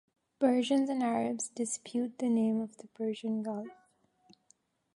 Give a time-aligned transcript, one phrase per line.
[0.39, 3.67] Persians and Arabs dispute the name of the Persian Gulf.